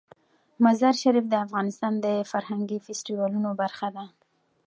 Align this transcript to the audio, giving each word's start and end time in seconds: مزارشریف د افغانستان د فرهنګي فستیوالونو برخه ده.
مزارشریف 0.65 1.25
د 1.29 1.35
افغانستان 1.45 1.93
د 2.05 2.07
فرهنګي 2.31 2.77
فستیوالونو 2.85 3.49
برخه 3.61 3.87
ده. 3.95 4.05